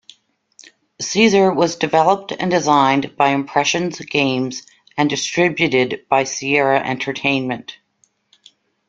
"Caesar" 0.99 1.53
was 1.53 1.75
developed 1.75 2.31
and 2.31 2.49
designed 2.49 3.15
by 3.17 3.29
Impressions 3.29 3.99
Games 3.99 4.63
and 4.97 5.07
distributed 5.07 6.07
by 6.09 6.23
Sierra 6.23 6.79
Entertainment. 6.83 7.77